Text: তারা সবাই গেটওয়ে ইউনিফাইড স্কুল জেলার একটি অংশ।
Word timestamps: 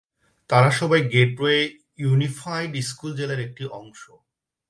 তারা 0.49 0.69
সবাই 0.79 1.01
গেটওয়ে 1.13 1.57
ইউনিফাইড 2.03 2.71
স্কুল 2.89 3.11
জেলার 3.19 3.39
একটি 3.47 3.63
অংশ। 3.79 4.01